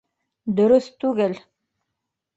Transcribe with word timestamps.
-Дөрөҫ 0.59 0.87
түгел! 1.05 1.37